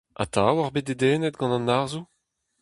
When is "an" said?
1.57-1.73